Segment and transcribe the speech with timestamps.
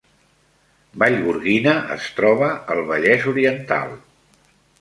[1.03, 3.93] Vallgorguina es troba al Vallès Oriental